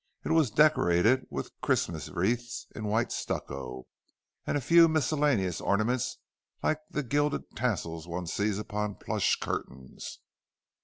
It 0.23 0.31
was 0.31 0.49
decorated 0.49 1.27
with 1.29 1.51
Christmas 1.61 2.09
wreaths 2.09 2.65
in 2.75 2.85
white 2.85 3.11
stucco, 3.11 3.85
and 4.47 4.57
a 4.57 4.59
few 4.59 4.87
miscellaneous 4.87 5.61
ornaments 5.61 6.17
like 6.63 6.79
the 6.89 7.03
gilded 7.03 7.43
tassels 7.55 8.07
one 8.07 8.25
sees 8.25 8.57
upon 8.57 8.95
plush 8.95 9.35
curtains. 9.35 10.17